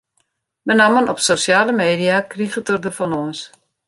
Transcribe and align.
Benammen 0.63 1.09
op 1.09 1.19
sosjale 1.25 1.71
media 1.79 2.21
kriget 2.33 2.69
er 2.73 2.81
der 2.87 2.95
fan 2.97 3.13
lâns. 3.17 3.41